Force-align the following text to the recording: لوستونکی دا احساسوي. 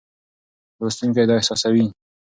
لوستونکی 0.79 1.23
دا 1.29 1.33
احساسوي. 1.37 1.87